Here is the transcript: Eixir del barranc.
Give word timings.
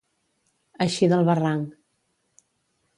Eixir 0.87 1.11
del 1.13 1.27
barranc. 1.29 1.79